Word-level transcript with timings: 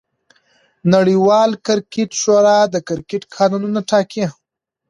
نړۍواله 0.93 1.55
کرکټ 1.65 2.09
شورا 2.21 2.59
د 2.73 2.75
کرکټ 2.87 3.21
قانونونه 3.35 3.79
ټاکي. 3.89 4.25